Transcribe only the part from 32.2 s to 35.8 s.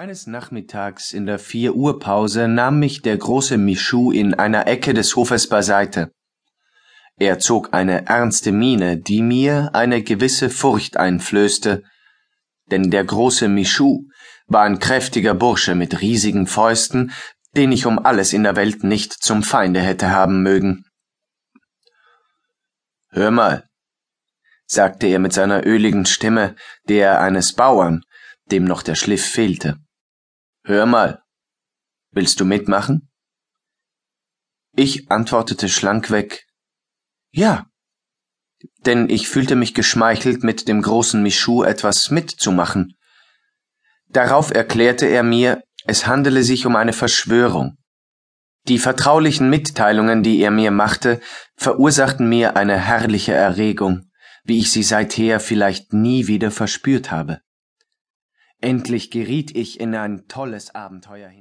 du mitmachen? Ich antwortete